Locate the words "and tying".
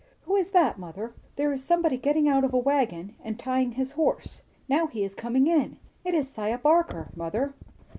3.23-3.73